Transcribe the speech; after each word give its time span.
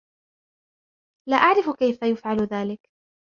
لا 1.29 1.35
أعرف 1.37 1.69
كيف 1.69 2.03
يُفعل 2.03 2.37
ذلك. 2.37 2.79